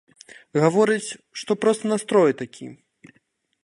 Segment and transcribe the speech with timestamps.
[0.63, 2.65] Гаворыць, што проста настрой такі.